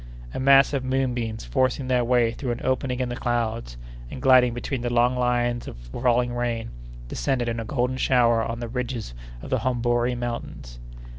[0.33, 3.77] A mass of moonbeams forcing their way through an opening in the clouds,
[4.09, 6.71] and gliding between the long lines of falling rain,
[7.07, 10.79] descended in a golden shower on the ridges of the Hombori Mountains.